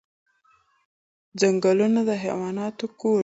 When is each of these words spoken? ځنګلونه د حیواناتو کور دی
ځنګلونه 1.39 2.01
د 2.09 2.11
حیواناتو 2.23 2.85
کور 2.99 3.17
دی 3.19 3.19